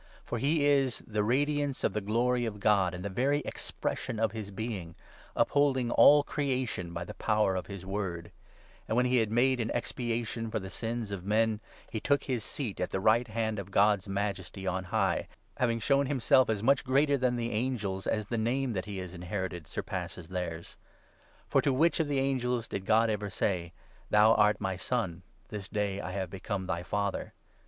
[0.25, 4.31] For he is the radiance of the Glory of God and the very expression of
[4.31, 4.95] his Being,
[5.35, 8.31] upholding all creation by the power of his word;
[8.87, 11.59] and, when he had made an expiation for the sins of men,
[11.91, 15.27] he' took his seat at the right hand' of God's Majesty on high,
[15.57, 19.13] having shown himself as much greater than the angels as the Name that he has
[19.13, 20.77] inherited surpasses theirs.
[21.47, 23.65] For to which of the angels did God ever say—
[24.09, 27.35] 1 Thou art my Son; this day I have become thy Father